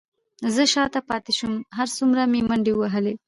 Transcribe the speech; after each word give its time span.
زه 0.53 0.63
شاته 0.73 0.99
پاتې 1.09 1.31
شوم، 1.37 1.53
هر 1.77 1.87
څومره 1.97 2.21
مې 2.31 2.41
منډې 2.49 2.73
وهلې، 2.75 3.13